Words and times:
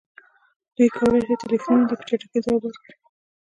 دوی 0.75 0.87
کولی 0.97 1.19
شي 1.25 1.33
ټیلیفونونو 1.41 1.87
ته 1.89 1.95
په 1.99 2.03
چټکۍ 2.09 2.39
ځواب 2.45 2.61
ورکړي 2.65 2.93